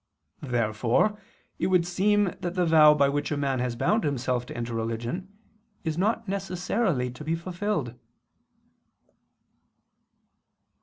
Therefore 0.41 1.21
it 1.59 1.67
would 1.67 1.85
seem 1.85 2.33
that 2.39 2.55
the 2.55 2.65
vow 2.65 2.95
by 2.95 3.07
which 3.07 3.31
a 3.31 3.37
man 3.37 3.59
has 3.59 3.75
bound 3.75 4.03
himself 4.03 4.47
to 4.47 4.57
enter 4.57 4.73
religion 4.73 5.31
is 5.83 5.95
not 5.95 6.27
necessarily 6.27 7.11
to 7.11 7.23
be 7.23 7.35
fulfilled. 7.35 7.93